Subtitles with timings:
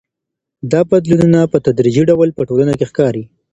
[0.71, 3.23] دا بدلونونه په تدريجي ډول په ټولنه کي ښکاري.